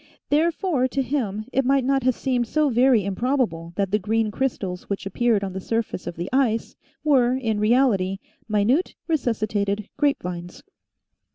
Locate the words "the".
3.91-3.99, 5.53-5.59, 6.15-6.27